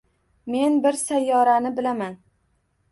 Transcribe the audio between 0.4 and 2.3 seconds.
Men bir sayyorani bilaman